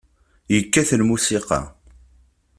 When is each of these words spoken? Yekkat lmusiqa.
Yekkat 0.53 0.89
lmusiqa. 0.99 1.59